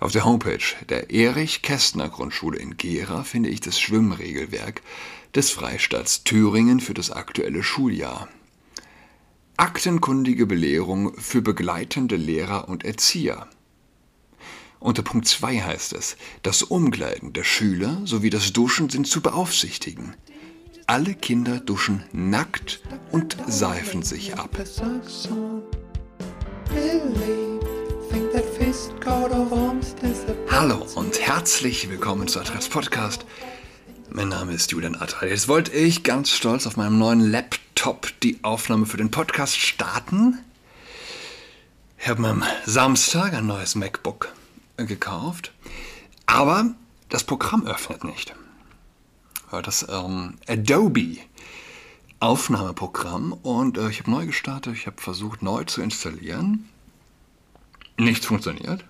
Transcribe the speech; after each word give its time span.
Auf 0.00 0.12
der 0.12 0.24
Homepage 0.24 0.64
der 0.88 1.10
Erich-Kästner-Grundschule 1.10 2.58
in 2.58 2.78
Gera 2.78 3.22
finde 3.22 3.50
ich 3.50 3.60
das 3.60 3.78
Schwimmregelwerk 3.78 4.80
des 5.34 5.50
Freistaats 5.50 6.24
Thüringen 6.24 6.80
für 6.80 6.94
das 6.94 7.10
aktuelle 7.10 7.62
Schuljahr. 7.62 8.26
Aktenkundige 9.58 10.46
Belehrung 10.46 11.14
für 11.18 11.42
begleitende 11.42 12.16
Lehrer 12.16 12.70
und 12.70 12.82
Erzieher. 12.82 13.46
Unter 14.78 15.02
Punkt 15.02 15.28
2 15.28 15.60
heißt 15.60 15.92
es, 15.92 16.16
das 16.42 16.62
Umkleiden 16.62 17.34
der 17.34 17.44
Schüler 17.44 18.00
sowie 18.06 18.30
das 18.30 18.54
Duschen 18.54 18.88
sind 18.88 19.06
zu 19.06 19.20
beaufsichtigen. 19.20 20.16
Alle 20.86 21.14
Kinder 21.14 21.60
duschen 21.60 22.04
nackt 22.12 22.80
und 23.12 23.36
seifen 23.46 24.02
sich 24.02 24.38
ab. 24.38 24.56
Hallo 30.48 30.86
und 30.94 31.20
herzlich 31.20 31.90
willkommen 31.90 32.28
zu 32.28 32.38
Adress 32.38 32.68
Podcast. 32.68 33.26
Mein 34.10 34.28
Name 34.28 34.52
ist 34.52 34.70
Julian 34.70 34.94
Attal. 34.94 35.28
Jetzt 35.28 35.48
wollte 35.48 35.72
ich 35.72 36.04
ganz 36.04 36.30
stolz 36.30 36.68
auf 36.68 36.76
meinem 36.76 36.96
neuen 36.96 37.32
Laptop 37.32 38.12
die 38.22 38.38
Aufnahme 38.44 38.86
für 38.86 38.96
den 38.96 39.10
Podcast 39.10 39.56
starten. 39.56 40.38
Ich 41.98 42.06
habe 42.06 42.22
mir 42.22 42.28
am 42.28 42.44
Samstag 42.64 43.32
ein 43.34 43.46
neues 43.46 43.74
MacBook 43.74 44.32
gekauft, 44.76 45.52
aber 46.26 46.72
das 47.08 47.24
Programm 47.24 47.66
öffnet 47.66 48.04
nicht. 48.04 48.36
Das 49.50 49.84
ähm, 49.88 50.34
Adobe 50.46 51.16
Aufnahmeprogramm 52.20 53.32
und 53.32 53.78
äh, 53.78 53.88
ich 53.88 53.98
habe 53.98 54.12
neu 54.12 54.26
gestartet, 54.26 54.74
ich 54.74 54.86
habe 54.86 55.00
versucht 55.02 55.42
neu 55.42 55.64
zu 55.64 55.82
installieren. 55.82 56.68
Nichts 58.00 58.26
funktioniert. 58.26 58.84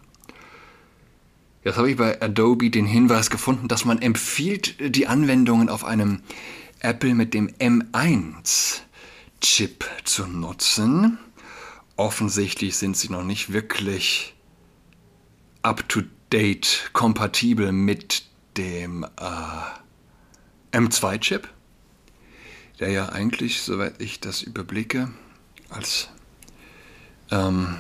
Jetzt 1.64 1.76
habe 1.76 1.90
ich 1.90 1.96
bei 1.96 2.22
Adobe 2.22 2.70
den 2.70 2.86
Hinweis 2.86 3.28
gefunden, 3.28 3.66
dass 3.66 3.84
man 3.84 4.00
empfiehlt, 4.00 4.76
die 4.94 5.08
Anwendungen 5.08 5.68
auf 5.68 5.84
einem 5.84 6.22
Apple 6.78 7.14
mit 7.14 7.34
dem 7.34 7.48
M1-Chip 7.48 8.84
zu 10.04 10.28
nutzen. 10.28 11.18
Offensichtlich 11.96 12.76
sind 12.76 12.96
sie 12.96 13.10
noch 13.10 13.24
nicht 13.24 13.52
wirklich 13.52 14.34
up-to-date 15.62 16.90
kompatibel 16.92 17.72
mit 17.72 18.22
dem 18.56 19.04
äh, 19.04 20.68
M2-Chip, 20.76 21.48
der 22.78 22.90
ja 22.90 23.08
eigentlich, 23.08 23.60
soweit 23.60 24.00
ich 24.00 24.20
das 24.20 24.40
überblicke, 24.40 25.10
als 25.68 26.10
ähm, 27.32 27.76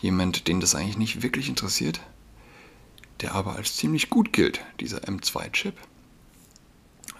jemand, 0.00 0.48
den 0.48 0.60
das 0.60 0.74
eigentlich 0.74 0.98
nicht 0.98 1.22
wirklich 1.22 1.48
interessiert, 1.48 2.00
der 3.20 3.34
aber 3.34 3.56
als 3.56 3.76
ziemlich 3.76 4.10
gut 4.10 4.32
gilt, 4.32 4.60
dieser 4.80 4.98
M2-Chip. 5.00 5.74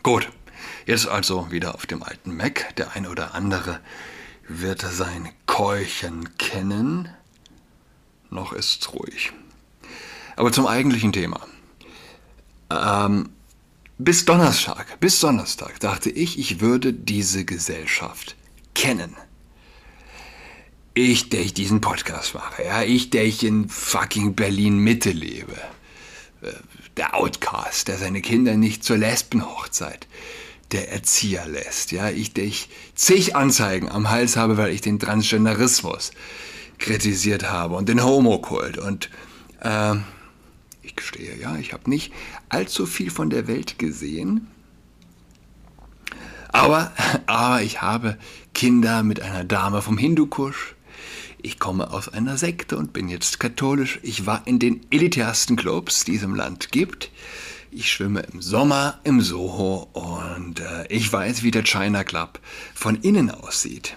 Gut, 0.02 0.30
jetzt 0.86 1.08
also 1.08 1.50
wieder 1.50 1.74
auf 1.74 1.86
dem 1.86 2.02
alten 2.02 2.36
Mac. 2.36 2.74
Der 2.76 2.92
eine 2.92 3.10
oder 3.10 3.34
andere 3.34 3.80
wird 4.48 4.82
sein 4.82 5.28
Keuchen 5.46 6.36
kennen. 6.38 7.08
Noch 8.30 8.52
ist's 8.52 8.92
ruhig. 8.92 9.32
Aber 10.36 10.52
zum 10.52 10.66
eigentlichen 10.66 11.12
Thema. 11.12 11.40
Ähm, 12.70 13.30
bis 13.98 14.24
Donnerstag, 14.24 15.00
bis 15.00 15.18
Donnerstag 15.18 15.80
dachte 15.80 16.10
ich, 16.10 16.38
ich 16.38 16.60
würde 16.60 16.92
diese 16.92 17.44
Gesellschaft 17.44 18.36
kennen. 18.74 19.16
Ich, 21.00 21.30
der 21.30 21.40
ich 21.40 21.54
diesen 21.54 21.80
Podcast 21.80 22.34
mache, 22.34 22.64
ja, 22.64 22.82
ich, 22.82 23.10
der 23.10 23.24
ich 23.24 23.44
in 23.44 23.68
fucking 23.68 24.34
Berlin 24.34 24.78
Mitte 24.78 25.10
lebe 25.10 25.56
der 26.96 27.14
Outcast, 27.14 27.88
der 27.88 27.98
seine 27.98 28.20
Kinder 28.20 28.56
nicht 28.56 28.84
zur 28.84 28.98
Lesbenhochzeit 28.98 30.06
der 30.72 30.92
Erzieher 30.92 31.46
lässt. 31.46 31.92
Ja, 31.92 32.10
ich, 32.10 32.34
der 32.34 32.44
ich 32.44 32.68
zig 32.94 33.36
Anzeigen 33.36 33.88
am 33.88 34.10
Hals 34.10 34.36
habe, 34.36 34.56
weil 34.56 34.72
ich 34.72 34.80
den 34.80 34.98
Transgenderismus 34.98 36.10
kritisiert 36.78 37.50
habe 37.50 37.76
und 37.76 37.88
den 37.88 38.04
Homokult. 38.04 38.76
Und 38.76 39.08
äh, 39.60 39.94
ich 40.82 40.94
gestehe, 40.96 41.36
ja, 41.36 41.56
ich 41.56 41.72
habe 41.72 41.88
nicht 41.88 42.12
allzu 42.48 42.84
viel 42.84 43.10
von 43.10 43.30
der 43.30 43.46
Welt 43.46 43.78
gesehen. 43.78 44.48
Aber, 46.48 46.92
aber 47.26 47.62
ich 47.62 47.80
habe 47.80 48.18
Kinder 48.52 49.02
mit 49.02 49.20
einer 49.20 49.44
Dame 49.44 49.80
vom 49.80 49.96
Hindukusch, 49.96 50.74
ich 51.40 51.58
komme 51.58 51.90
aus 51.90 52.08
einer 52.08 52.36
Sekte 52.36 52.76
und 52.76 52.92
bin 52.92 53.08
jetzt 53.08 53.40
katholisch. 53.40 54.00
Ich 54.02 54.26
war 54.26 54.46
in 54.46 54.58
den 54.58 54.86
elitärsten 54.90 55.56
Clubs, 55.56 56.04
die 56.04 56.16
es 56.16 56.22
im 56.22 56.34
Land 56.34 56.72
gibt. 56.72 57.10
Ich 57.70 57.92
schwimme 57.92 58.20
im 58.20 58.42
Sommer 58.42 58.98
im 59.04 59.20
Soho 59.20 59.88
und 59.92 60.60
äh, 60.60 60.86
ich 60.88 61.12
weiß, 61.12 61.42
wie 61.42 61.50
der 61.50 61.64
China 61.64 62.02
Club 62.02 62.40
von 62.74 62.96
innen 62.96 63.30
aussieht. 63.30 63.96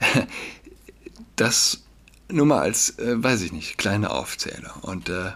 Das 1.36 1.84
nur 2.28 2.44
mal 2.44 2.60
als, 2.60 2.98
äh, 2.98 3.22
weiß 3.22 3.40
ich 3.40 3.52
nicht, 3.52 3.78
kleine 3.78 4.10
Aufzähler 4.10 4.74
und 4.82 5.08
äh, 5.08 5.32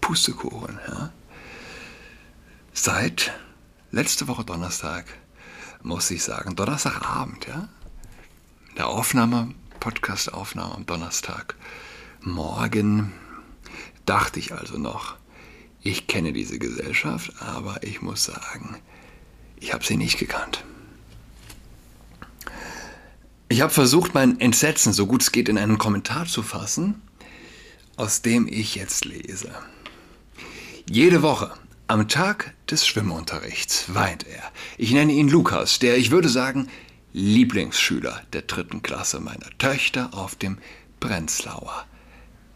Pustekuchen. 0.00 0.80
Ja? 0.88 1.12
Seit 2.72 3.32
letzte 3.92 4.26
Woche 4.26 4.44
Donnerstag, 4.44 5.04
muss 5.82 6.10
ich 6.10 6.24
sagen, 6.24 6.56
Donnerstagabend, 6.56 7.46
ja, 7.46 7.68
der 8.76 8.88
Aufnahme 8.88 9.54
Podcastaufnahme 9.82 10.76
am 10.76 10.86
Donnerstag. 10.86 11.56
Morgen 12.20 13.12
dachte 14.06 14.38
ich 14.38 14.52
also 14.52 14.78
noch, 14.78 15.16
ich 15.80 16.06
kenne 16.06 16.32
diese 16.32 16.60
Gesellschaft, 16.60 17.32
aber 17.40 17.82
ich 17.82 18.00
muss 18.00 18.22
sagen, 18.22 18.76
ich 19.56 19.74
habe 19.74 19.84
sie 19.84 19.96
nicht 19.96 20.20
gekannt. 20.20 20.62
Ich 23.48 23.60
habe 23.60 23.72
versucht, 23.72 24.14
mein 24.14 24.38
Entsetzen 24.38 24.92
so 24.92 25.08
gut 25.08 25.22
es 25.22 25.32
geht 25.32 25.48
in 25.48 25.58
einen 25.58 25.78
Kommentar 25.78 26.26
zu 26.26 26.44
fassen, 26.44 27.02
aus 27.96 28.22
dem 28.22 28.46
ich 28.46 28.76
jetzt 28.76 29.04
lese. 29.04 29.52
Jede 30.88 31.22
Woche 31.22 31.52
am 31.88 32.06
Tag 32.06 32.54
des 32.70 32.86
Schwimmunterrichts 32.86 33.92
weint 33.92 34.28
er. 34.28 34.44
Ich 34.78 34.92
nenne 34.92 35.12
ihn 35.12 35.28
Lukas, 35.28 35.80
der, 35.80 35.96
ich 35.96 36.12
würde 36.12 36.28
sagen, 36.28 36.68
Lieblingsschüler 37.12 38.22
der 38.32 38.42
dritten 38.42 38.82
Klasse 38.82 39.20
meiner 39.20 39.50
Töchter 39.58 40.10
auf 40.12 40.34
dem 40.34 40.58
Prenzlauer 40.98 41.84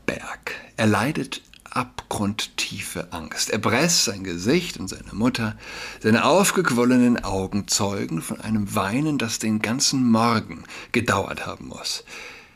Berg. 0.06 0.54
Er 0.76 0.86
leidet 0.86 1.42
abgrundtiefe 1.64 3.12
Angst. 3.12 3.50
Er 3.50 3.58
presst 3.58 4.06
sein 4.06 4.24
Gesicht 4.24 4.78
und 4.78 4.88
seine 4.88 5.12
Mutter, 5.12 5.58
seine 6.02 6.24
aufgequollenen 6.24 7.22
Augen 7.22 7.68
zeugen 7.68 8.22
von 8.22 8.40
einem 8.40 8.74
Weinen, 8.74 9.18
das 9.18 9.38
den 9.38 9.60
ganzen 9.60 10.10
Morgen 10.10 10.64
gedauert 10.92 11.44
haben 11.44 11.68
muss. 11.68 12.04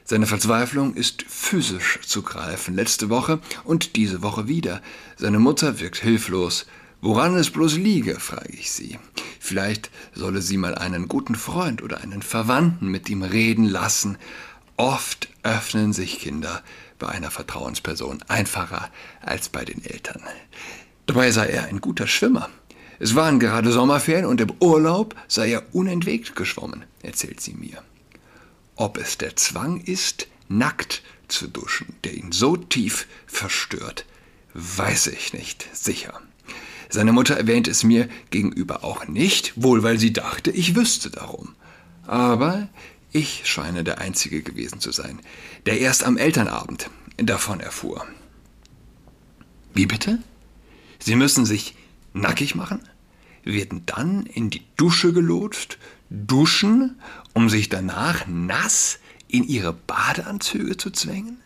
Seine 0.05 0.27
Verzweiflung 0.27 0.95
ist 0.95 1.23
physisch 1.23 2.01
zu 2.05 2.23
greifen. 2.23 2.75
Letzte 2.75 3.11
Woche 3.11 3.41
und 3.63 3.95
diese 3.97 4.23
Woche 4.23 4.49
wieder. 4.49 4.81
Seine 5.17 5.39
Mutter 5.39 5.81
wirkt 5.81 5.99
hilflos 5.99 6.67
Woran 7.03 7.35
es 7.37 7.51
bloß 7.51 7.77
liege, 7.77 8.21
frage 8.21 8.53
ich 8.53 8.71
sie. 8.71 8.99
Vielleicht 9.39 9.91
solle 10.15 10.43
sie 10.43 10.59
mal 10.59 10.75
einen 10.75 11.09
guten 11.09 11.35
Freund 11.35 11.83
oder 11.83 12.03
einen 12.03 12.21
Verwandten 12.21 12.89
mit 12.89 13.09
ihm 13.09 13.23
reden 13.23 13.65
lassen. 13.65 14.19
Oft 14.77 15.29
öffnen 15.43 15.93
sich 15.95 16.19
Kinder 16.19 16.63
bei 16.99 17.09
einer 17.09 17.31
Vertrauensperson 17.31 18.23
einfacher 18.29 18.91
als 19.23 19.49
bei 19.49 19.65
den 19.65 19.83
Eltern. 19.85 20.23
Dabei 21.07 21.31
sei 21.31 21.47
er 21.47 21.65
ein 21.65 21.81
guter 21.81 22.07
Schwimmer. 22.07 22.51
Es 22.99 23.15
waren 23.15 23.41
gerade 23.41 23.73
Sommerferien 23.73 24.27
und 24.27 24.43
im 24.43 24.53
Urlaub 24.61 25.15
sei 25.27 25.53
er 25.53 25.75
unentwegt 25.75 26.37
geschwommen, 26.37 26.85
erzählt 27.03 27.41
sie 27.41 27.55
mir. 27.55 27.83
Ob 28.77 28.99
es 28.99 29.17
der 29.17 29.37
Zwang 29.37 29.81
ist, 29.81 30.29
nackt 30.49 31.03
zu 31.29 31.49
duschen, 31.49 31.95
der 32.05 32.13
ihn 32.13 32.31
so 32.31 32.59
tief 32.59 33.07
verstört, 33.27 34.05
weiß 34.53 35.07
ich 35.09 35.33
nicht 35.33 35.67
sicher. 35.73 36.21
Seine 36.91 37.13
Mutter 37.13 37.37
erwähnt 37.37 37.69
es 37.69 37.85
mir 37.85 38.09
gegenüber 38.31 38.83
auch 38.85 39.07
nicht, 39.07 39.53
wohl 39.55 39.83
weil 39.83 39.99
sie 39.99 40.13
dachte, 40.13 40.51
ich 40.51 40.75
wüsste 40.75 41.11
darum. 41.11 41.55
Aber 42.07 42.69
ich 43.13 43.43
scheine 43.45 43.85
der 43.85 43.99
Einzige 43.99 44.43
gewesen 44.43 44.81
zu 44.81 44.91
sein, 44.91 45.21
der 45.67 45.81
erst 45.81 46.05
am 46.05 46.17
Elternabend 46.17 46.91
davon 47.17 47.61
erfuhr. 47.61 48.07
Wie 49.73 49.87
bitte? 49.87 50.19
Sie 50.99 51.15
müssen 51.15 51.47
sich 51.47 51.77
nackig 52.13 52.57
machen, 52.57 52.81
werden 53.45 53.85
dann 53.87 54.27
in 54.27 54.51
die 54.51 54.63
Dusche 54.77 55.13
gelotst, 55.13 55.79
duschen, 56.11 57.01
um 57.35 57.49
sich 57.49 57.69
danach 57.69 58.27
nass 58.27 58.99
in 59.29 59.45
ihre 59.45 59.73
Badeanzüge 59.73 60.77
zu 60.77 60.91
zwängen? 60.91 61.39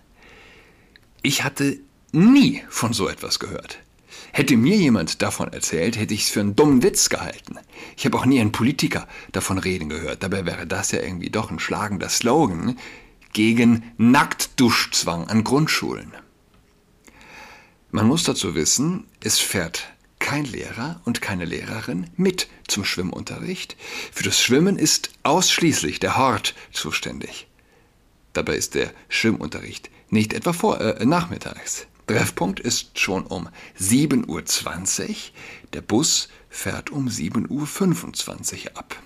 Ich 1.22 1.44
hatte 1.44 1.78
nie 2.12 2.62
von 2.70 2.94
so 2.94 3.08
etwas 3.08 3.38
gehört. 3.38 3.83
Hätte 4.32 4.56
mir 4.56 4.76
jemand 4.76 5.22
davon 5.22 5.52
erzählt, 5.52 5.96
hätte 5.96 6.14
ich 6.14 6.22
es 6.22 6.30
für 6.30 6.40
einen 6.40 6.56
dummen 6.56 6.82
Witz 6.82 7.08
gehalten. 7.08 7.58
Ich 7.96 8.04
habe 8.04 8.18
auch 8.18 8.26
nie 8.26 8.40
einen 8.40 8.52
Politiker 8.52 9.06
davon 9.32 9.58
reden 9.58 9.88
gehört. 9.88 10.22
Dabei 10.22 10.44
wäre 10.44 10.66
das 10.66 10.90
ja 10.90 11.00
irgendwie 11.00 11.30
doch 11.30 11.50
ein 11.50 11.58
schlagender 11.58 12.08
Slogan 12.08 12.78
gegen 13.32 13.92
Nacktduschzwang 13.96 15.28
an 15.28 15.44
Grundschulen. 15.44 16.12
Man 17.90 18.08
muss 18.08 18.24
dazu 18.24 18.54
wissen, 18.54 19.06
es 19.22 19.38
fährt 19.38 19.94
kein 20.18 20.46
Lehrer 20.46 21.00
und 21.04 21.20
keine 21.20 21.44
Lehrerin 21.44 22.08
mit 22.16 22.48
zum 22.66 22.84
Schwimmunterricht. 22.84 23.76
Für 24.12 24.24
das 24.24 24.40
Schwimmen 24.40 24.78
ist 24.78 25.10
ausschließlich 25.22 26.00
der 26.00 26.16
Hort 26.16 26.54
zuständig. 26.72 27.46
Dabei 28.32 28.56
ist 28.56 28.74
der 28.74 28.90
Schwimmunterricht 29.08 29.90
nicht 30.10 30.32
etwa 30.32 30.52
vor, 30.52 30.80
äh, 30.80 31.04
nachmittags. 31.04 31.86
Treffpunkt 32.06 32.60
ist 32.60 32.98
schon 32.98 33.24
um 33.26 33.48
7.20 33.80 35.08
Uhr. 35.08 35.14
Der 35.72 35.80
Bus 35.80 36.28
fährt 36.48 36.90
um 36.90 37.08
7.25 37.08 38.66
Uhr 38.66 38.78
ab. 38.78 38.96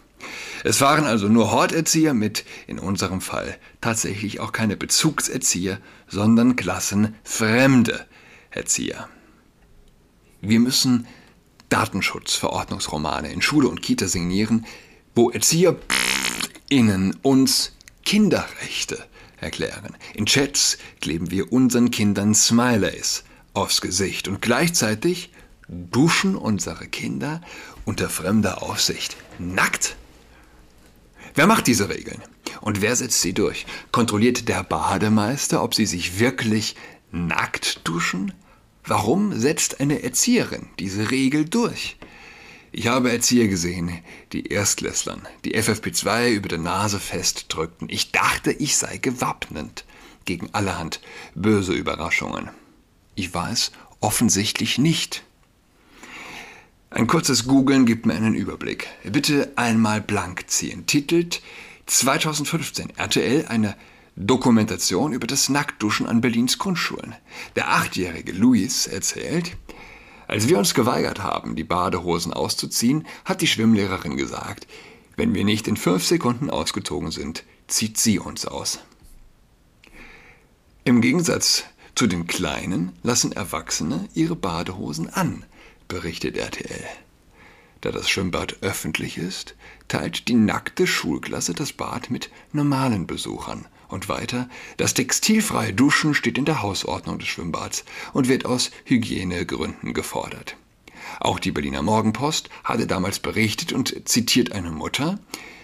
Es 0.64 0.78
fahren 0.78 1.04
also 1.04 1.28
nur 1.28 1.52
Horterzieher 1.52 2.12
mit, 2.12 2.44
in 2.66 2.78
unserem 2.78 3.20
Fall 3.20 3.58
tatsächlich 3.80 4.40
auch 4.40 4.52
keine 4.52 4.76
Bezugserzieher, 4.76 5.78
sondern 6.08 6.56
klassenfremde 6.56 8.06
Erzieher. 8.50 9.08
Wir 10.40 10.60
müssen 10.60 11.06
Datenschutzverordnungsromane 11.68 13.32
in 13.32 13.42
Schule 13.42 13.68
und 13.68 13.82
Kita 13.82 14.08
signieren, 14.08 14.66
wo 15.14 15.30
ErzieherInnen 15.30 17.16
uns 17.22 17.72
Kinderrechte 18.04 19.04
erklären. 19.40 19.96
In 20.14 20.26
Chats 20.26 20.78
kleben 21.00 21.30
wir 21.30 21.52
unseren 21.52 21.90
Kindern 21.90 22.34
Smileys 22.34 23.24
aufs 23.54 23.80
Gesicht 23.80 24.28
und 24.28 24.42
gleichzeitig 24.42 25.30
duschen 25.68 26.36
unsere 26.36 26.86
Kinder 26.86 27.40
unter 27.84 28.08
fremder 28.08 28.62
Aufsicht 28.62 29.16
nackt. 29.38 29.96
Wer 31.34 31.46
macht 31.46 31.66
diese 31.66 31.88
Regeln? 31.88 32.22
Und 32.60 32.80
wer 32.80 32.96
setzt 32.96 33.20
sie 33.20 33.34
durch? 33.34 33.66
Kontrolliert 33.92 34.48
der 34.48 34.64
Bademeister, 34.64 35.62
ob 35.62 35.74
sie 35.74 35.86
sich 35.86 36.18
wirklich 36.18 36.74
nackt 37.12 37.86
duschen? 37.86 38.32
Warum 38.84 39.38
setzt 39.38 39.80
eine 39.80 40.02
Erzieherin 40.02 40.66
diese 40.78 41.10
Regel 41.10 41.44
durch? 41.44 41.96
Ich 42.78 42.86
habe 42.86 43.10
Erzieher 43.10 43.48
gesehen, 43.48 43.90
die 44.32 44.52
Erstklässlern, 44.52 45.26
die 45.44 45.56
FFP2 45.56 46.30
über 46.30 46.48
der 46.48 46.60
Nase 46.60 47.00
festdrückten. 47.00 47.88
Ich 47.90 48.12
dachte, 48.12 48.52
ich 48.52 48.76
sei 48.76 48.98
gewappnet 48.98 49.84
gegen 50.26 50.50
allerhand 50.52 51.00
böse 51.34 51.72
Überraschungen. 51.72 52.50
Ich 53.16 53.34
war 53.34 53.50
es 53.50 53.72
offensichtlich 53.98 54.78
nicht. 54.78 55.24
Ein 56.90 57.08
kurzes 57.08 57.48
Googlen 57.48 57.84
gibt 57.84 58.06
mir 58.06 58.14
einen 58.14 58.36
Überblick. 58.36 58.86
Bitte 59.02 59.50
einmal 59.56 60.00
blank 60.00 60.44
ziehen. 60.46 60.86
Titelt 60.86 61.42
2015 61.86 62.90
RTL 62.96 63.46
eine 63.48 63.74
Dokumentation 64.14 65.12
über 65.12 65.26
das 65.26 65.48
Nacktduschen 65.48 66.06
an 66.06 66.20
Berlins 66.20 66.58
Grundschulen. 66.58 67.16
Der 67.56 67.72
achtjährige 67.72 68.30
Luis 68.30 68.86
erzählt, 68.86 69.56
als 70.28 70.46
wir 70.46 70.58
uns 70.58 70.74
geweigert 70.74 71.22
haben, 71.22 71.56
die 71.56 71.64
Badehosen 71.64 72.34
auszuziehen, 72.34 73.06
hat 73.24 73.40
die 73.40 73.46
Schwimmlehrerin 73.46 74.16
gesagt, 74.16 74.66
wenn 75.16 75.34
wir 75.34 75.44
nicht 75.44 75.66
in 75.66 75.76
fünf 75.76 76.04
Sekunden 76.04 76.50
ausgezogen 76.50 77.10
sind, 77.10 77.44
zieht 77.66 77.98
sie 77.98 78.18
uns 78.18 78.44
aus. 78.44 78.78
Im 80.84 81.00
Gegensatz 81.00 81.64
zu 81.94 82.06
den 82.06 82.26
Kleinen 82.26 82.92
lassen 83.02 83.32
Erwachsene 83.32 84.08
ihre 84.14 84.36
Badehosen 84.36 85.08
an, 85.08 85.44
berichtet 85.88 86.36
RTL. 86.36 86.84
Da 87.80 87.90
das 87.90 88.10
Schwimmbad 88.10 88.62
öffentlich 88.62 89.16
ist, 89.16 89.54
teilt 89.88 90.28
die 90.28 90.34
nackte 90.34 90.86
Schulklasse 90.86 91.54
das 91.54 91.72
Bad 91.72 92.10
mit 92.10 92.30
normalen 92.52 93.06
Besuchern 93.06 93.66
und 93.88 94.08
weiter, 94.08 94.48
das 94.76 94.94
textilfreie 94.94 95.72
Duschen 95.72 96.14
steht 96.14 96.38
in 96.38 96.44
der 96.44 96.62
Hausordnung 96.62 97.18
des 97.18 97.28
Schwimmbads 97.28 97.84
und 98.12 98.28
wird 98.28 98.44
aus 98.44 98.70
Hygienegründen 98.84 99.94
gefordert. 99.94 100.56
Auch 101.20 101.38
die 101.38 101.52
Berliner 101.52 101.82
Morgenpost 101.82 102.50
hatte 102.64 102.86
damals 102.86 103.18
berichtet 103.18 103.72
und 103.72 104.08
zitiert 104.08 104.52
eine 104.52 104.70
Mutter, 104.70 105.18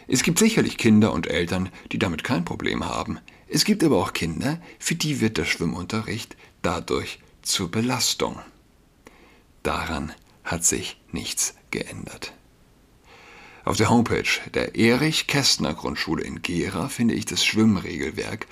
es 0.06 0.22
gibt 0.22 0.38
sicherlich 0.38 0.76
Kinder 0.76 1.12
und 1.12 1.26
Eltern, 1.26 1.70
die 1.92 1.98
damit 1.98 2.24
kein 2.24 2.44
Problem 2.44 2.84
haben. 2.84 3.18
Es 3.48 3.64
gibt 3.64 3.82
aber 3.82 3.96
auch 3.96 4.12
Kinder, 4.12 4.60
für 4.78 4.94
die 4.94 5.20
wird 5.20 5.38
der 5.38 5.44
Schwimmunterricht 5.44 6.36
dadurch 6.62 7.20
zur 7.42 7.70
Belastung. 7.70 8.38
Daran 9.62 10.12
hat 10.44 10.64
sich 10.64 11.00
nichts 11.10 11.54
geändert. 11.70 12.34
Auf 13.64 13.78
der 13.78 13.88
Homepage 13.88 14.28
der 14.52 14.74
Erich-Kästner-Grundschule 14.74 16.22
in 16.22 16.42
Gera 16.42 16.88
finde 16.88 17.14
ich 17.14 17.24
das 17.24 17.42
Schwimmregelwerk 17.42 18.46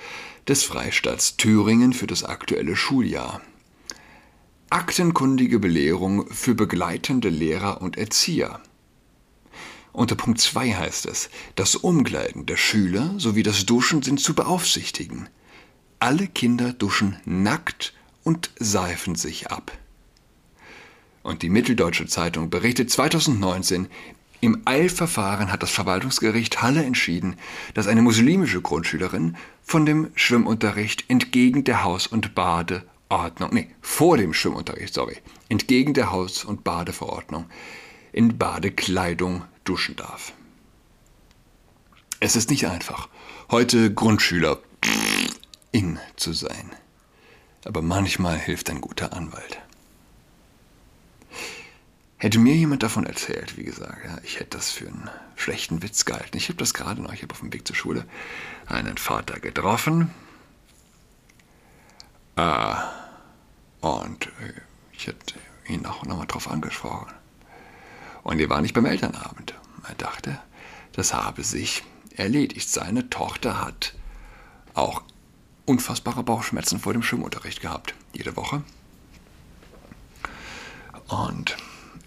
des 0.48 0.64
Freistaats 0.64 1.36
Thüringen 1.36 1.92
für 1.92 2.06
das 2.06 2.24
aktuelle 2.24 2.76
Schuljahr. 2.76 3.42
Aktenkundige 4.70 5.58
Belehrung 5.58 6.26
für 6.28 6.54
begleitende 6.54 7.28
Lehrer 7.28 7.82
und 7.82 7.98
Erzieher. 7.98 8.60
Unter 9.92 10.14
Punkt 10.14 10.40
2 10.40 10.72
heißt 10.72 11.04
es, 11.04 11.28
das 11.56 11.76
Umkleiden 11.76 12.46
der 12.46 12.56
Schüler 12.56 13.12
sowie 13.18 13.42
das 13.42 13.66
Duschen 13.66 14.00
sind 14.00 14.18
zu 14.18 14.32
beaufsichtigen. 14.34 15.28
Alle 15.98 16.26
Kinder 16.26 16.72
duschen 16.72 17.18
nackt 17.26 17.92
und 18.24 18.50
seifen 18.58 19.14
sich 19.14 19.50
ab. 19.50 19.76
Und 21.22 21.42
die 21.42 21.50
Mitteldeutsche 21.50 22.06
Zeitung 22.06 22.48
berichtet 22.48 22.90
2019, 22.90 23.88
im 24.42 24.60
Eilverfahren 24.64 25.52
hat 25.52 25.62
das 25.62 25.70
Verwaltungsgericht 25.70 26.62
Halle 26.62 26.84
entschieden, 26.84 27.36
dass 27.74 27.86
eine 27.86 28.02
muslimische 28.02 28.60
Grundschülerin 28.60 29.36
von 29.62 29.86
dem 29.86 30.10
Schwimmunterricht 30.16 31.08
entgegen 31.08 31.62
der 31.62 31.84
Haus- 31.84 32.08
und 32.08 32.34
Badeordnung, 32.34 33.50
nee, 33.52 33.70
vor 33.80 34.16
dem 34.16 34.34
Schwimmunterricht, 34.34 34.92
sorry, 34.92 35.18
entgegen 35.48 35.94
der 35.94 36.10
Haus- 36.10 36.44
und 36.44 36.64
Badeverordnung 36.64 37.46
in 38.12 38.36
Badekleidung 38.36 39.44
duschen 39.62 39.94
darf. 39.94 40.32
Es 42.18 42.34
ist 42.34 42.50
nicht 42.50 42.66
einfach, 42.66 43.08
heute 43.48 43.94
Grundschüler 43.94 44.58
in 45.70 46.00
zu 46.16 46.32
sein. 46.32 46.72
Aber 47.64 47.80
manchmal 47.80 48.38
hilft 48.38 48.70
ein 48.70 48.80
guter 48.80 49.12
Anwalt. 49.12 49.60
Hätte 52.22 52.38
mir 52.38 52.54
jemand 52.54 52.84
davon 52.84 53.04
erzählt, 53.04 53.56
wie 53.56 53.64
gesagt, 53.64 54.04
ja, 54.04 54.16
ich 54.22 54.38
hätte 54.38 54.56
das 54.56 54.70
für 54.70 54.86
einen 54.86 55.10
schlechten 55.34 55.82
Witz 55.82 56.04
gehalten. 56.04 56.36
Ich 56.36 56.48
habe 56.50 56.56
das 56.56 56.72
gerade 56.72 57.02
noch, 57.02 57.12
ich 57.12 57.20
habe 57.24 57.32
auf 57.32 57.40
dem 57.40 57.52
Weg 57.52 57.66
zur 57.66 57.74
Schule 57.74 58.06
einen 58.66 58.96
Vater 58.96 59.40
getroffen. 59.40 60.08
Äh, 62.36 62.74
und 63.80 64.26
äh, 64.26 64.52
ich 64.92 65.08
hätte 65.08 65.34
ihn 65.66 65.84
auch 65.84 66.04
nochmal 66.04 66.28
drauf 66.28 66.48
angesprochen. 66.48 67.12
Und 68.22 68.38
er 68.38 68.48
war 68.48 68.60
nicht 68.60 68.74
beim 68.74 68.86
Elternabend. 68.86 69.54
Er 69.88 69.96
dachte, 69.96 70.38
das 70.92 71.14
habe 71.14 71.42
sich 71.42 71.82
erledigt. 72.14 72.70
Seine 72.70 73.10
Tochter 73.10 73.60
hat 73.60 73.94
auch 74.74 75.02
unfassbare 75.66 76.22
Bauchschmerzen 76.22 76.78
vor 76.78 76.92
dem 76.92 77.02
Schwimmunterricht 77.02 77.60
gehabt. 77.62 77.96
Jede 78.12 78.36
Woche. 78.36 78.62
Und 81.08 81.56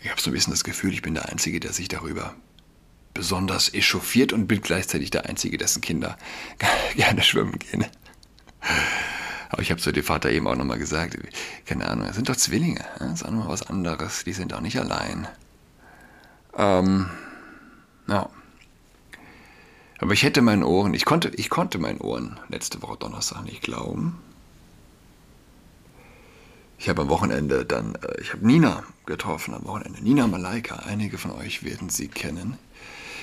ich 0.05 0.11
habe 0.11 0.21
so 0.21 0.29
ein 0.29 0.33
bisschen 0.33 0.53
das 0.53 0.63
Gefühl, 0.63 0.93
ich 0.93 1.01
bin 1.01 1.15
der 1.15 1.29
Einzige, 1.29 1.59
der 1.59 1.73
sich 1.73 1.87
darüber 1.87 2.35
besonders 3.15 3.73
echauffiert 3.73 4.33
und 4.33 4.45
bin 4.45 4.61
gleichzeitig 4.61 5.09
der 5.09 5.25
Einzige, 5.25 5.57
dessen 5.57 5.81
Kinder 5.81 6.15
gerne 6.95 7.23
schwimmen 7.23 7.57
gehen. 7.57 7.85
Aber 9.49 9.63
ich 9.63 9.71
habe 9.71 9.81
zu 9.81 9.91
dem 9.91 10.03
Vater 10.03 10.29
eben 10.29 10.47
auch 10.47 10.55
nochmal 10.55 10.77
gesagt, 10.77 11.17
keine 11.65 11.87
Ahnung, 11.87 12.05
das 12.05 12.15
sind 12.15 12.29
doch 12.29 12.35
Zwillinge, 12.35 12.85
das 12.99 13.13
ist 13.13 13.23
auch 13.23 13.31
nochmal 13.31 13.49
was 13.49 13.63
anderes, 13.63 14.23
die 14.23 14.33
sind 14.33 14.53
auch 14.53 14.61
nicht 14.61 14.79
allein. 14.79 15.27
Ähm, 16.55 17.09
ja. 18.07 18.29
Aber 19.97 20.13
ich 20.13 20.21
hätte 20.21 20.43
meinen 20.43 20.63
Ohren, 20.63 20.93
ich 20.93 21.05
konnte, 21.05 21.29
ich 21.29 21.49
konnte 21.49 21.79
meinen 21.79 21.99
Ohren 21.99 22.39
letzte 22.49 22.83
Woche 22.83 22.97
Donnerstag 22.97 23.43
nicht 23.43 23.63
glauben. 23.63 24.19
Ich 26.77 26.89
habe 26.89 27.03
am 27.03 27.09
Wochenende 27.09 27.65
dann, 27.65 27.95
äh, 27.95 28.21
ich 28.21 28.33
habe 28.33 28.45
Nina 28.45 28.83
getroffen 29.05 29.53
am 29.53 29.65
Wochenende. 29.65 30.03
Nina 30.03 30.27
Malaika, 30.27 30.77
einige 30.87 31.17
von 31.17 31.31
euch 31.31 31.63
werden 31.63 31.89
sie 31.89 32.07
kennen. 32.07 32.57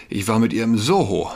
Ich 0.09 0.29
war 0.29 0.39
mit 0.39 0.53
ihr 0.53 0.65
im 0.65 0.79
Soho 0.79 1.31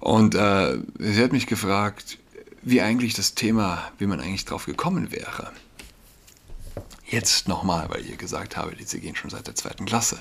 und 0.00 0.34
äh, 0.34 0.78
sie 0.98 1.22
hat 1.22 1.32
mich 1.32 1.46
gefragt, 1.46 2.18
wie 2.62 2.80
eigentlich 2.80 3.14
das 3.14 3.34
Thema, 3.34 3.90
wie 3.98 4.06
man 4.06 4.20
eigentlich 4.20 4.44
drauf 4.44 4.66
gekommen 4.66 5.12
wäre. 5.12 5.52
Jetzt 7.08 7.46
nochmal, 7.46 7.88
weil 7.88 8.04
ihr 8.04 8.16
gesagt 8.16 8.56
habe, 8.56 8.74
sie 8.84 9.00
gehen 9.00 9.14
schon 9.14 9.30
seit 9.30 9.46
der 9.46 9.54
zweiten 9.54 9.84
Klasse, 9.84 10.18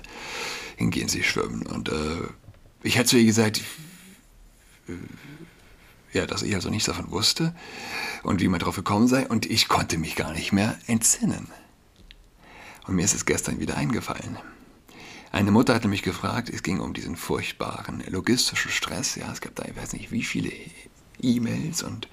hingehen 0.76 1.10
sie 1.10 1.24
schwimmen. 1.24 1.66
Und 1.66 1.90
äh, 1.90 2.28
ich 2.84 2.98
hätte 2.98 3.10
zu 3.10 3.18
ihr 3.18 3.26
gesagt, 3.26 3.62
ja, 6.16 6.26
dass 6.26 6.42
ich 6.42 6.56
also 6.56 6.70
nichts 6.70 6.88
davon 6.88 7.12
wusste 7.12 7.54
und 8.24 8.42
wie 8.42 8.48
man 8.48 8.60
drauf 8.60 8.76
gekommen 8.76 9.08
sei 9.08 9.28
und 9.28 9.46
ich 9.46 9.68
konnte 9.68 9.98
mich 9.98 10.16
gar 10.16 10.34
nicht 10.34 10.52
mehr 10.52 10.78
entsinnen. 10.88 11.48
Und 12.88 12.96
mir 12.96 13.06
ist 13.06 13.16
es 13.16 13.26
gestern 13.26 13.60
wieder 13.60 13.78
eingefallen. 13.78 14.38
Eine 15.32 15.52
Mutter 15.52 15.76
hatte 15.76 15.88
mich 15.88 16.02
gefragt, 16.02 16.50
es 16.50 16.64
ging 16.64 16.80
um 16.80 16.94
diesen 16.94 17.18
furchtbaren 17.18 18.04
logistischen 18.08 18.72
Stress. 18.72 19.16
Ja, 19.16 19.32
es 19.32 19.42
gab 19.42 19.56
da, 19.56 19.66
ich 19.66 19.76
weiß 19.76 19.94
nicht, 19.94 20.12
wie 20.12 20.24
viele 20.24 20.52
E-Mails 21.22 21.84
und 21.84 22.08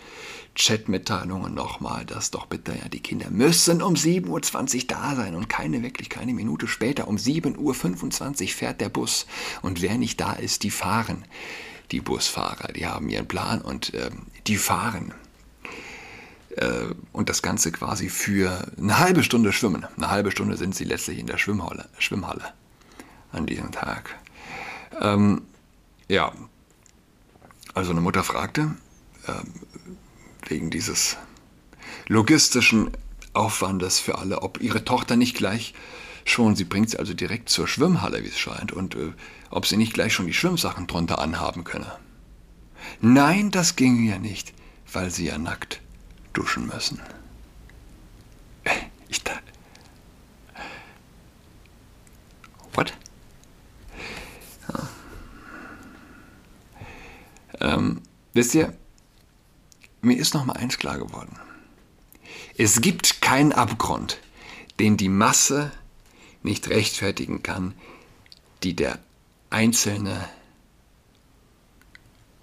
Chatmitteilungen 0.54 1.54
nochmal, 1.54 2.04
dass 2.04 2.30
doch 2.30 2.46
bitte 2.46 2.72
ja 2.72 2.88
die 2.88 3.00
Kinder 3.00 3.30
müssen 3.30 3.80
um 3.80 3.94
7.20 3.94 4.28
Uhr 4.28 4.86
da 4.88 5.14
sein 5.14 5.34
und 5.34 5.48
keine 5.48 5.82
wirklich 5.82 6.10
keine 6.10 6.34
Minute 6.34 6.66
später. 6.66 7.08
Um 7.08 7.16
7.25 7.16 8.42
Uhr 8.42 8.48
fährt 8.48 8.80
der 8.80 8.88
Bus 8.88 9.26
und 9.62 9.82
wer 9.82 9.96
nicht 9.98 10.20
da 10.20 10.32
ist, 10.32 10.62
die 10.62 10.70
fahren. 10.70 11.24
Die 11.90 12.00
Busfahrer, 12.00 12.72
die 12.72 12.86
haben 12.86 13.08
ihren 13.08 13.28
Plan 13.28 13.60
und 13.60 13.92
äh, 13.94 14.10
die 14.46 14.56
fahren. 14.56 15.12
Äh, 16.56 16.86
und 17.12 17.28
das 17.28 17.42
Ganze 17.42 17.72
quasi 17.72 18.08
für 18.08 18.66
eine 18.78 18.98
halbe 18.98 19.22
Stunde 19.22 19.52
schwimmen. 19.52 19.86
Eine 19.96 20.10
halbe 20.10 20.30
Stunde 20.30 20.56
sind 20.56 20.74
sie 20.74 20.84
letztlich 20.84 21.18
in 21.18 21.26
der 21.26 21.38
Schwimmhalle, 21.38 21.88
Schwimmhalle 21.98 22.52
an 23.32 23.46
diesem 23.46 23.72
Tag. 23.72 24.14
Ähm, 25.00 25.42
ja, 26.08 26.32
also 27.74 27.92
eine 27.92 28.00
Mutter 28.00 28.22
fragte, 28.22 28.74
äh, 29.26 29.32
wegen 30.48 30.70
dieses 30.70 31.16
logistischen 32.08 32.90
Aufwandes 33.32 33.98
für 33.98 34.18
alle, 34.18 34.42
ob 34.42 34.60
ihre 34.60 34.84
Tochter 34.84 35.16
nicht 35.16 35.36
gleich 35.36 35.72
schon, 36.24 36.56
sie 36.56 36.64
bringt 36.64 36.90
sie 36.90 36.98
also 36.98 37.14
direkt 37.14 37.48
zur 37.48 37.68
Schwimmhalle, 37.68 38.22
wie 38.22 38.28
es 38.28 38.38
scheint, 38.38 38.72
und 38.72 38.94
äh, 38.94 39.12
ob 39.50 39.66
sie 39.66 39.76
nicht 39.76 39.94
gleich 39.94 40.12
schon 40.12 40.26
die 40.26 40.34
Schwimmsachen 40.34 40.86
drunter 40.86 41.18
anhaben 41.18 41.64
könne. 41.64 41.98
Nein, 43.00 43.50
das 43.50 43.76
ginge 43.76 44.10
ja 44.10 44.18
nicht, 44.18 44.52
weil 44.92 45.10
sie 45.10 45.26
ja 45.26 45.38
nackt 45.38 45.80
duschen 46.32 46.66
müssen. 46.66 47.00
Ich 49.08 49.22
dachte. 49.22 49.42
What? 52.72 52.94
Ja. 54.68 54.88
Ähm, 57.60 58.00
wisst 58.32 58.54
ihr, 58.54 58.74
mir 60.00 60.16
ist 60.16 60.34
noch 60.34 60.44
mal 60.44 60.56
eins 60.56 60.78
klar 60.78 60.98
geworden. 60.98 61.38
Es 62.56 62.80
gibt 62.80 63.20
keinen 63.20 63.52
Abgrund, 63.52 64.18
den 64.80 64.96
die 64.96 65.08
Masse 65.08 65.72
nicht 66.42 66.68
rechtfertigen 66.68 67.42
kann, 67.42 67.74
die 68.62 68.74
der 68.74 68.98
Einzelne 69.50 70.28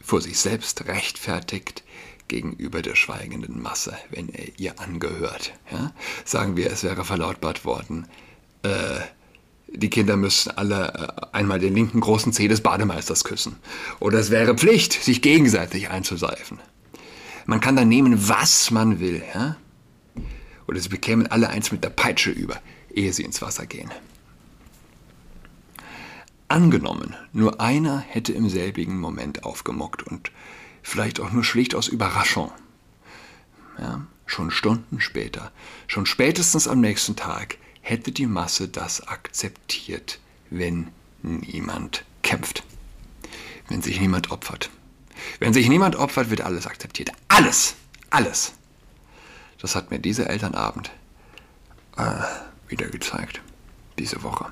vor 0.01 0.21
sich 0.21 0.39
selbst 0.39 0.87
rechtfertigt 0.87 1.83
gegenüber 2.27 2.81
der 2.81 2.95
schweigenden 2.95 3.61
Masse, 3.61 3.97
wenn 4.09 4.29
er 4.29 4.47
ihr 4.57 4.79
angehört. 4.79 5.53
Ja? 5.71 5.93
Sagen 6.25 6.55
wir, 6.55 6.71
es 6.71 6.83
wäre 6.83 7.03
verlautbart 7.03 7.65
worden, 7.65 8.07
äh, 8.63 8.99
die 9.71 9.89
Kinder 9.89 10.17
müssen 10.17 10.51
alle 10.51 10.93
äh, 10.93 11.35
einmal 11.35 11.59
den 11.59 11.75
linken 11.75 11.99
großen 11.99 12.33
Zeh 12.33 12.47
des 12.47 12.61
Bademeisters 12.61 13.23
küssen. 13.23 13.57
Oder 13.99 14.19
es 14.19 14.31
wäre 14.31 14.55
Pflicht, 14.55 14.93
sich 14.93 15.21
gegenseitig 15.21 15.89
einzuseifen. 15.89 16.59
Man 17.45 17.59
kann 17.59 17.75
da 17.75 17.85
nehmen, 17.85 18.29
was 18.29 18.71
man 18.71 18.99
will. 18.99 19.23
Ja? 19.33 19.57
Oder 20.67 20.79
sie 20.79 20.89
bekämen 20.89 21.27
alle 21.27 21.49
eins 21.49 21.71
mit 21.71 21.83
der 21.83 21.89
Peitsche 21.89 22.31
über, 22.31 22.61
ehe 22.93 23.13
sie 23.13 23.24
ins 23.24 23.41
Wasser 23.41 23.65
gehen. 23.65 23.91
Angenommen, 26.48 27.15
nur 27.31 27.62
einer 27.62 28.00
hätte 28.00 28.34
im 28.34 28.50
selbigen 28.50 29.00
Moment 29.00 29.43
aufgemuckt 29.43 30.03
und 30.03 30.31
vielleicht 30.81 31.19
auch 31.19 31.31
nur 31.31 31.43
schlicht 31.43 31.75
aus 31.75 31.88
Überraschung. 31.88 32.51
Ja, 33.77 34.08
schon 34.25 34.51
Stunden 34.51 35.00
später, 35.00 35.51
schon 35.88 36.05
spätestens 36.05 36.67
am 36.67 36.81
nächsten 36.81 37.15
Tag, 37.15 37.58
hätte 37.81 38.12
die 38.12 38.25
Masse 38.25 38.67
das 38.67 39.08
akzeptiert, 39.08 40.19
wenn 40.50 40.88
niemand 41.22 42.03
kämpft, 42.24 42.63
wenn 43.67 43.81
sich 43.81 44.00
niemand 44.00 44.31
opfert. 44.31 44.69
Wenn 45.39 45.53
sich 45.53 45.69
niemand 45.69 45.96
opfert, 45.96 46.29
wird 46.29 46.41
alles 46.41 46.65
akzeptiert. 46.65 47.12
Alles, 47.27 47.75
alles. 48.10 48.53
Das 49.60 49.75
hat 49.75 49.91
mir 49.91 50.00
dieser 50.00 50.29
Elternabend 50.29 50.91
äh, 51.98 52.24
wieder 52.69 52.88
gezeigt, 52.88 53.41
diese 53.97 54.23
Woche. 54.23 54.51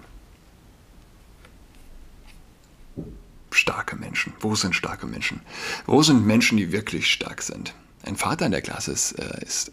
starke 3.57 3.95
Menschen. 3.95 4.33
Wo 4.39 4.55
sind 4.55 4.75
starke 4.75 5.07
Menschen? 5.07 5.41
Wo 5.86 6.03
sind 6.03 6.25
Menschen, 6.25 6.57
die 6.57 6.71
wirklich 6.71 7.12
stark 7.12 7.41
sind? 7.41 7.74
Ein 8.03 8.15
Vater 8.15 8.45
in 8.45 8.51
der 8.51 8.62
Klasse 8.62 8.91
ist, 8.91 9.13
äh, 9.13 9.43
ist 9.43 9.71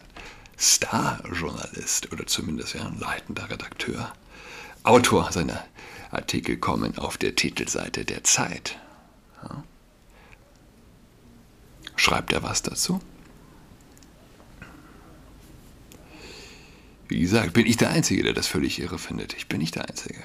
Star-Journalist 0.59 2.13
oder 2.13 2.27
zumindest 2.27 2.75
ja, 2.75 2.87
ein 2.87 2.99
leitender 2.99 3.49
Redakteur. 3.51 4.13
Autor 4.83 5.31
seiner 5.33 5.65
Artikel 6.11 6.57
kommen 6.57 6.99
auf 6.99 7.17
der 7.19 7.37
Titelseite 7.37 8.05
der 8.05 8.25
Zeit. 8.25 8.79
Ja. 9.43 9.63
Schreibt 11.97 12.33
er 12.33 12.43
was 12.43 12.63
dazu? 12.63 13.01
Wie 17.09 17.21
gesagt, 17.21 17.53
bin 17.53 17.67
ich 17.67 17.77
der 17.77 17.91
Einzige, 17.91 18.23
der 18.23 18.33
das 18.33 18.47
völlig 18.47 18.81
irre 18.81 18.99
findet. 18.99 19.35
Ich 19.35 19.49
bin 19.49 19.59
nicht 19.59 19.75
der 19.75 19.89
Einzige. 19.89 20.25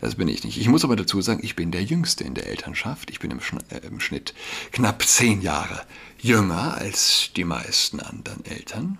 Das 0.00 0.16
bin 0.16 0.28
ich 0.28 0.44
nicht. 0.44 0.58
Ich 0.58 0.68
muss 0.68 0.84
aber 0.84 0.96
dazu 0.96 1.20
sagen, 1.20 1.40
ich 1.42 1.56
bin 1.56 1.70
der 1.70 1.82
Jüngste 1.82 2.24
in 2.24 2.34
der 2.34 2.46
Elternschaft. 2.46 3.10
Ich 3.10 3.18
bin 3.18 3.30
im, 3.30 3.40
Schn 3.40 3.58
äh, 3.70 3.86
im 3.86 4.00
Schnitt 4.00 4.34
knapp 4.72 5.02
zehn 5.02 5.40
Jahre 5.40 5.82
jünger 6.18 6.74
als 6.74 7.30
die 7.34 7.44
meisten 7.44 8.00
anderen 8.00 8.44
Eltern. 8.44 8.98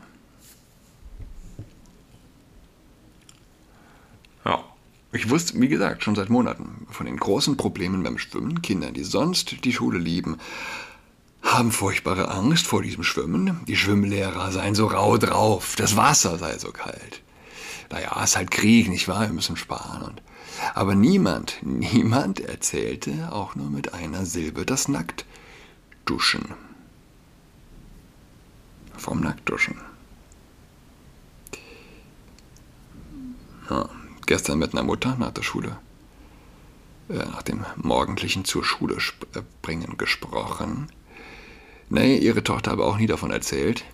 Ja. 4.44 4.64
Ich 5.12 5.30
wusste, 5.30 5.60
wie 5.60 5.68
gesagt, 5.68 6.02
schon 6.02 6.14
seit 6.14 6.28
Monaten 6.28 6.86
von 6.90 7.06
den 7.06 7.16
großen 7.16 7.56
Problemen 7.56 8.02
beim 8.02 8.18
Schwimmen. 8.18 8.60
Kinder, 8.60 8.90
die 8.90 9.04
sonst 9.04 9.64
die 9.64 9.72
Schule 9.72 9.98
lieben, 9.98 10.36
haben 11.46 11.72
furchtbare 11.72 12.28
Angst 12.28 12.66
vor 12.66 12.82
diesem 12.82 13.04
Schwimmen. 13.04 13.60
Die 13.66 13.76
Schwimmlehrer 13.76 14.50
seien 14.52 14.74
so 14.74 14.86
rau 14.86 15.16
drauf, 15.16 15.74
das 15.76 15.96
Wasser 15.96 16.38
sei 16.38 16.58
so 16.58 16.72
kalt. 16.72 17.22
Naja, 17.90 18.12
es 18.22 18.30
ist 18.30 18.36
halt 18.36 18.50
Krieg, 18.50 18.88
nicht 18.88 19.08
wahr? 19.08 19.22
Wir 19.22 19.32
müssen 19.32 19.56
sparen. 19.56 20.02
Und 20.02 20.22
aber 20.74 20.94
niemand, 20.94 21.58
niemand 21.62 22.40
erzählte 22.40 23.32
auch 23.32 23.54
nur 23.54 23.70
mit 23.70 23.94
einer 23.94 24.26
Silbe 24.26 24.66
das 24.66 24.88
Nacktduschen. 24.88 26.54
Vom 28.96 29.20
Nacktduschen. 29.20 29.76
Ja, 33.68 33.88
gestern 34.26 34.58
mit 34.58 34.72
einer 34.72 34.84
Mutter 34.84 35.16
nach 35.18 35.32
der 35.32 35.42
Schule, 35.42 35.76
äh, 37.08 37.16
nach 37.16 37.42
dem 37.42 37.64
morgendlichen 37.76 38.44
zur 38.44 38.64
Schule 38.64 38.96
äh, 39.34 39.42
bringen 39.60 39.98
gesprochen. 39.98 40.88
Nee, 41.88 42.16
ihre 42.18 42.42
Tochter 42.42 42.72
habe 42.72 42.84
auch 42.84 42.98
nie 42.98 43.06
davon 43.06 43.30
erzählt. 43.30 43.84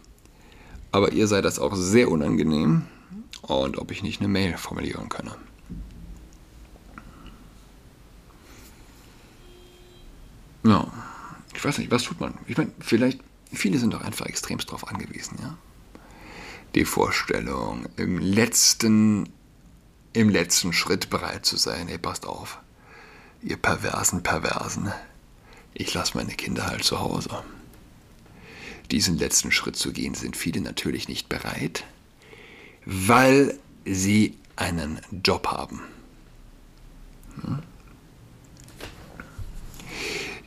Aber 0.93 1.13
ihr 1.13 1.27
sei 1.27 1.41
das 1.41 1.59
auch 1.59 1.75
sehr 1.75 2.11
unangenehm 2.11 2.83
und 3.43 3.79
ob 3.79 3.91
ich 3.91 4.03
nicht 4.03 4.21
eine 4.21 4.29
Mail 4.29 4.57
formulieren 4.57 5.09
könne. 5.09 5.35
Ja, 10.65 10.87
ich 11.55 11.65
weiß 11.65 11.79
nicht, 11.79 11.91
was 11.91 12.05
tut 12.05 12.21
man? 12.21 12.35
Ich 12.47 12.57
meine, 12.57 12.71
vielleicht, 12.79 13.21
viele 13.53 13.79
sind 13.79 13.93
doch 13.93 14.03
einfach 14.03 14.27
extremst 14.27 14.69
darauf 14.69 14.87
angewiesen, 14.89 15.39
ja. 15.41 15.57
Die 16.75 16.85
Vorstellung, 16.85 17.87
im 17.97 18.19
letzten, 18.19 19.29
im 20.13 20.29
letzten 20.29 20.73
Schritt 20.73 21.11
bereit 21.11 21.45
zu 21.45 21.57
sein, 21.57 21.89
hey, 21.89 21.99
passt 21.99 22.27
auf, 22.27 22.61
ihr 23.43 23.57
perversen 23.57 24.23
Perversen, 24.23 24.93
ich 25.75 25.93
lasse 25.93 26.17
meine 26.17 26.33
Kinder 26.33 26.67
halt 26.67 26.85
zu 26.85 27.01
Hause. 27.01 27.43
Diesen 28.93 29.17
letzten 29.19 29.51
Schritt 29.51 29.77
zu 29.77 29.93
gehen, 29.93 30.15
sind 30.15 30.37
viele 30.37 30.61
natürlich 30.61 31.09
nicht 31.09 31.31
bereit, 31.31 31.85
weil 32.85 33.59
sie 33.87 34.37
einen 34.55 35.01
Job 35.25 35.49
haben. 35.49 35.81
Hm? 37.41 37.63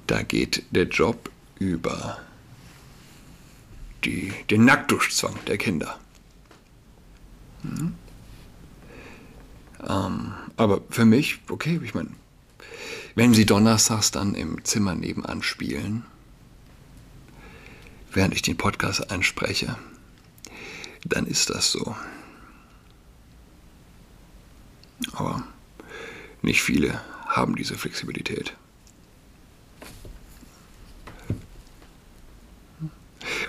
Da 0.06 0.22
geht 0.22 0.64
der 0.70 0.84
Job 0.84 1.32
über 1.58 2.20
die, 4.04 4.32
den 4.52 4.66
Nacktduschzwang 4.66 5.36
der 5.48 5.58
Kinder. 5.58 6.00
Hm? 7.64 7.96
Ähm, 9.88 10.34
aber 10.56 10.82
für 10.92 11.06
mich, 11.06 11.40
okay, 11.50 11.80
ich 11.84 11.96
meine, 11.96 12.10
wenn 13.16 13.34
sie 13.34 13.48
donnerstags 13.48 14.12
dann 14.12 14.36
im 14.36 14.64
Zimmer 14.64 14.94
nebenan 14.94 15.42
spielen, 15.42 16.04
während 18.16 18.34
ich 18.34 18.42
den 18.42 18.58
Podcast 18.58 19.12
anspreche, 19.12 19.78
dann 21.04 21.28
ist 21.28 21.50
das 21.50 21.72
so. 21.72 21.96
Aber 25.14 25.44
nicht 26.42 26.62
viele 26.62 27.02
haben 27.28 27.56
diese 27.56 27.78
Flexibilität. 27.78 28.56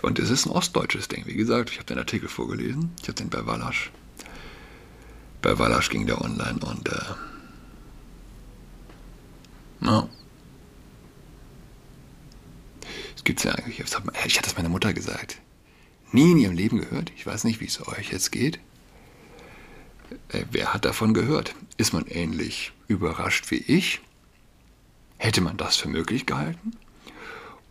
Und 0.03 0.19
es 0.19 0.31
ist 0.31 0.47
ein 0.47 0.51
ostdeutsches 0.51 1.09
Ding. 1.09 1.27
Wie 1.27 1.35
gesagt, 1.35 1.71
ich 1.71 1.79
habe 1.79 1.87
den 1.87 1.99
Artikel 1.99 2.29
vorgelesen. 2.29 2.93
Ich 3.01 3.09
habe 3.09 3.15
den 3.15 3.31
bei 3.31 3.47
Wallasch. 3.47 3.91
Bei 5.43 5.59
Wallasch 5.59 5.91
ging 5.91 6.07
der 6.07 6.21
online 6.21 6.59
und 6.61 6.89
äh, 6.89 7.15
ja. 9.81 10.09
Es 13.17 13.25
Gibt's 13.25 13.43
ja 13.43 13.53
eigentlich. 13.53 13.81
Ich 13.81 13.95
hatte 13.95 14.43
das 14.43 14.57
meiner 14.57 14.69
Mutter 14.87 14.95
gesagt. 14.95 15.39
Nie 16.13 16.31
in 16.31 16.39
ihrem 16.39 16.55
Leben 16.55 16.79
gehört. 16.79 17.11
Ich 17.17 17.27
weiß 17.27 17.43
nicht, 17.43 17.61
wie 17.61 17.67
es 17.67 17.85
euch 17.89 18.13
jetzt 18.13 18.31
geht. 18.31 18.61
Äh, 20.29 20.45
wer 20.53 20.73
hat 20.73 20.85
davon 20.85 21.13
gehört? 21.13 21.57
Ist 21.77 21.93
man 21.93 22.07
ähnlich 22.07 22.71
überrascht 22.87 23.51
wie 23.51 23.57
ich? 23.57 24.01
Hätte 25.19 25.41
man 25.41 25.57
das 25.57 25.77
für 25.77 25.89
möglich 25.89 26.25
gehalten? 26.25 26.77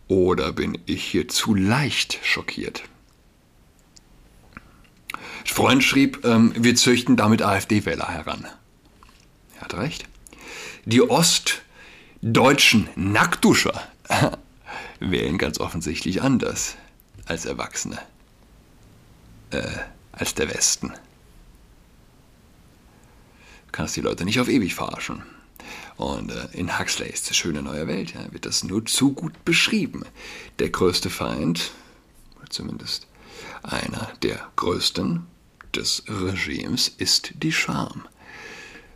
Oder 0.08 0.52
bin 0.52 0.78
ich 0.84 1.04
hier 1.04 1.26
zu 1.28 1.54
leicht 1.54 2.18
schockiert? 2.22 2.82
Freund 5.46 5.82
schrieb, 5.82 6.22
ähm, 6.24 6.52
wir 6.54 6.74
züchten 6.74 7.16
damit 7.16 7.40
AfD-Wähler 7.40 8.08
heran. 8.08 8.46
Er 9.54 9.62
hat 9.62 9.74
recht. 9.74 10.06
Die 10.84 11.00
ostdeutschen 11.00 12.90
Nacktduscher 12.94 13.82
wählen 15.00 15.38
ganz 15.38 15.58
offensichtlich 15.60 16.20
anders 16.20 16.76
als 17.26 17.44
Erwachsene, 17.44 17.98
äh, 19.50 19.62
als 20.12 20.34
der 20.34 20.48
Westen. 20.48 20.88
Du 23.66 23.72
kannst 23.72 23.96
die 23.96 24.00
Leute 24.00 24.24
nicht 24.24 24.40
auf 24.40 24.48
ewig 24.48 24.74
verarschen. 24.74 25.22
Und 25.96 26.30
äh, 26.30 26.48
in 26.52 26.78
Huxleys 26.78 27.34
Schöne 27.34 27.62
neue 27.62 27.86
Welt 27.86 28.14
ja, 28.14 28.32
wird 28.32 28.46
das 28.46 28.64
nur 28.64 28.84
zu 28.86 29.12
gut 29.12 29.44
beschrieben. 29.44 30.04
Der 30.58 30.70
größte 30.70 31.10
Feind, 31.10 31.72
oder 32.38 32.50
zumindest 32.50 33.06
einer 33.62 34.12
der 34.22 34.48
größten 34.56 35.26
des 35.74 36.04
Regimes, 36.08 36.88
ist 36.88 37.32
die 37.42 37.52
Scham. 37.52 38.06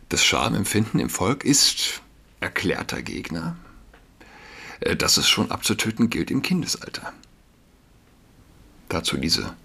Das 0.09 0.23
Schamempfinden 0.23 0.99
im 0.99 1.09
Volk 1.09 1.43
ist 1.43 2.01
erklärter 2.39 3.01
Gegner. 3.01 3.57
Äh, 4.81 4.95
dass 4.95 5.17
es 5.17 5.29
schon 5.29 5.49
abzutöten 5.51 6.09
gilt 6.09 6.31
im 6.31 6.41
Kindesalter. 6.41 7.13
Dazu 8.91 9.15
diese 9.15 9.55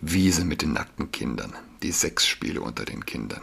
Wiese 0.00 0.42
mit 0.46 0.62
den 0.62 0.72
nackten 0.72 1.12
Kindern, 1.12 1.52
die 1.82 1.92
Sexspiele 1.92 2.62
unter 2.62 2.86
den 2.86 3.04
Kindern, 3.04 3.42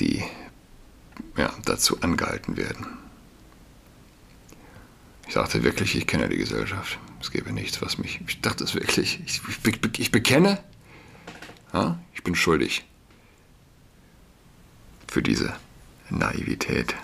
die 0.00 0.24
ja, 1.36 1.54
dazu 1.64 2.00
angehalten 2.00 2.56
werden. 2.56 2.84
Ich 5.28 5.34
dachte 5.34 5.62
wirklich, 5.62 5.94
ich 5.94 6.08
kenne 6.08 6.28
die 6.28 6.36
Gesellschaft. 6.36 6.98
Es 7.20 7.30
gäbe 7.30 7.52
nichts, 7.52 7.80
was 7.80 7.96
mich. 7.96 8.20
Ich 8.26 8.40
dachte 8.40 8.64
es 8.64 8.74
wirklich. 8.74 9.20
Ich, 9.24 9.40
ich, 9.46 9.98
ich 9.98 10.10
bekenne, 10.10 10.58
ja, 11.72 11.96
ich 12.12 12.24
bin 12.24 12.34
schuldig 12.34 12.84
für 15.06 15.22
diese 15.22 15.54
Naivität. 16.10 16.96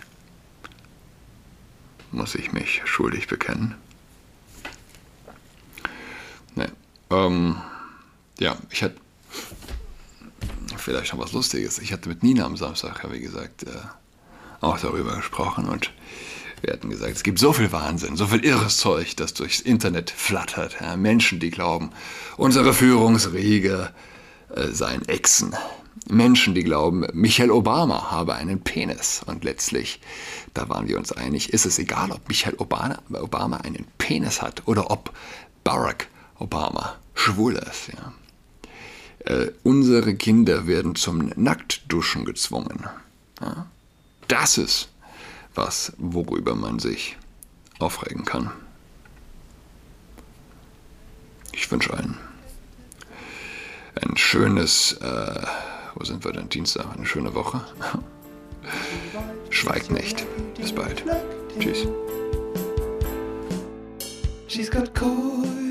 Muss 2.11 2.35
ich 2.35 2.53
mich 2.53 2.83
schuldig 2.87 3.29
bekennen. 3.29 3.77
Ähm, 7.11 7.57
ja, 8.39 8.57
ich 8.71 8.83
hatte 8.83 8.97
vielleicht 10.77 11.13
noch 11.13 11.21
was 11.21 11.33
Lustiges. 11.33 11.79
Ich 11.79 11.93
hatte 11.93 12.09
mit 12.09 12.23
Nina 12.23 12.45
am 12.45 12.57
Samstag, 12.57 13.07
wie 13.11 13.21
gesagt, 13.21 13.65
äh, 13.65 13.69
auch 14.61 14.79
darüber 14.79 15.17
gesprochen 15.17 15.69
und 15.69 15.93
wir 16.63 16.75
hatten 16.75 16.91
gesagt, 16.91 17.13
es 17.13 17.23
gibt 17.23 17.39
so 17.39 17.53
viel 17.53 17.73
Wahnsinn, 17.73 18.17
so 18.17 18.27
viel 18.27 18.45
irres 18.45 18.77
Zeug, 18.77 19.17
das 19.17 19.33
durchs 19.33 19.61
Internet 19.61 20.11
flattert. 20.11 20.77
Ja, 20.81 20.97
Menschen, 20.97 21.41
die 21.41 21.51
glauben, 21.51 21.91
unsere 22.37 22.75
Führungsriege 22.75 23.91
äh, 24.55 24.69
seien 24.69 25.07
Echsen. 25.09 25.57
Menschen, 26.07 26.55
die 26.55 26.63
glauben, 26.63 27.07
Michael 27.13 27.51
Obama 27.51 28.11
habe 28.11 28.35
einen 28.35 28.61
Penis. 28.61 29.23
Und 29.25 29.45
letztlich, 29.45 30.01
da 30.53 30.69
waren 30.69 30.87
wir 30.87 30.99
uns 30.99 31.13
einig, 31.13 31.53
ist 31.53 31.65
es 31.65 31.79
egal, 31.79 32.11
ob 32.11 32.29
Michael 32.29 32.57
Obama, 32.59 32.99
Obama 33.13 33.59
einen 33.59 33.87
Penis 33.97 34.43
hat 34.43 34.63
oder 34.67 34.91
ob 34.91 35.13
Barack 35.65 36.09
Obama 36.41 36.97
schwul 37.15 37.55
ist. 37.55 37.89
Ja. 37.89 38.13
Äh, 39.33 39.53
unsere 39.63 40.15
Kinder 40.17 40.67
werden 40.67 40.97
zum 40.97 41.31
Nacktduschen 41.37 42.25
gezwungen. 42.25 42.89
Ja 43.41 43.67
das 44.31 44.59
ist 44.59 44.89
was, 45.55 45.93
worüber 45.99 46.55
man 46.55 46.79
sich 46.79 47.17
aufregen 47.81 48.25
kann. 48.25 48.51
Ich 51.53 51.71
wünsche 51.71 51.93
allen 51.93 52.17
ein 53.97 54.17
schönes, 54.17 54.93
äh, 55.03 55.47
wo 55.95 56.05
sind 56.05 56.25
wir 56.25 56.33
denn? 56.33 56.49
Dienstag, 56.49 56.87
eine 56.97 57.05
schöne 57.05 57.35
Woche. 57.35 57.61
Schweigt 59.51 59.91
nicht. 59.91 60.25
Bis 60.57 60.73
bald. 60.73 61.05
Tschüss. 61.59 61.87